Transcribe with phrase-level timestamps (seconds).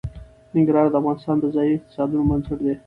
[0.53, 2.73] ننګرهار د افغانستان د ځایي اقتصادونو بنسټ دی.